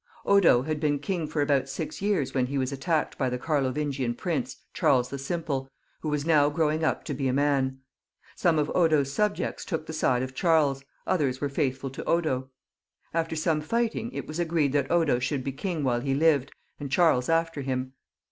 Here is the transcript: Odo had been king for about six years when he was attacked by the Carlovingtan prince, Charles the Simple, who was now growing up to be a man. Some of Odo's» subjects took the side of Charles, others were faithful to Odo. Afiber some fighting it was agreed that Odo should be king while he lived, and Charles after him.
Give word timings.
Odo 0.25 0.63
had 0.63 0.79
been 0.79 0.97
king 0.97 1.27
for 1.27 1.43
about 1.43 1.69
six 1.69 2.01
years 2.01 2.33
when 2.33 2.47
he 2.47 2.57
was 2.57 2.71
attacked 2.71 3.19
by 3.19 3.29
the 3.29 3.37
Carlovingtan 3.37 4.15
prince, 4.17 4.57
Charles 4.73 5.09
the 5.11 5.19
Simple, 5.19 5.69
who 5.99 6.09
was 6.09 6.25
now 6.25 6.49
growing 6.49 6.83
up 6.83 7.03
to 7.03 7.13
be 7.13 7.27
a 7.27 7.33
man. 7.33 7.77
Some 8.35 8.57
of 8.57 8.71
Odo's» 8.73 9.13
subjects 9.13 9.63
took 9.63 9.85
the 9.85 9.93
side 9.93 10.23
of 10.23 10.33
Charles, 10.33 10.83
others 11.05 11.39
were 11.39 11.49
faithful 11.49 11.91
to 11.91 12.03
Odo. 12.05 12.49
Afiber 13.13 13.37
some 13.37 13.61
fighting 13.61 14.11
it 14.11 14.25
was 14.25 14.39
agreed 14.39 14.73
that 14.73 14.89
Odo 14.89 15.19
should 15.19 15.43
be 15.43 15.51
king 15.51 15.83
while 15.83 15.99
he 16.01 16.15
lived, 16.15 16.51
and 16.79 16.91
Charles 16.91 17.29
after 17.29 17.61
him. 17.61 17.93